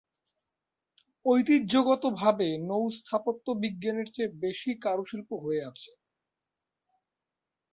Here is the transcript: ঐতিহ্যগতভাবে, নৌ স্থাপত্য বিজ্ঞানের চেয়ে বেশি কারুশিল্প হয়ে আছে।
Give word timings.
ঐতিহ্যগতভাবে, 1.25 2.47
নৌ 2.69 2.83
স্থাপত্য 2.99 3.45
বিজ্ঞানের 3.63 4.07
চেয়ে 4.11 4.35
বেশি 4.41 4.71
কারুশিল্প 4.83 5.29
হয়ে 5.43 5.61
আছে। 5.69 5.91